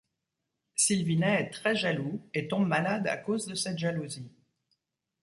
Sylvinet 0.73 1.41
est 1.43 1.49
très 1.51 1.75
jaloux 1.75 2.27
et 2.33 2.47
tombe 2.47 2.65
malade 2.67 3.05
à 3.07 3.17
cause 3.17 3.45
de 3.45 3.53
cette 3.53 3.77
jalousie. 3.77 4.31